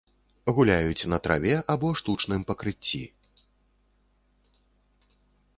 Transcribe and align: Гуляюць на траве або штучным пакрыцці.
Гуляюць 0.59 1.07
на 1.13 1.19
траве 1.27 1.53
або 1.75 1.91
штучным 2.01 2.41
пакрыцці. 2.53 3.05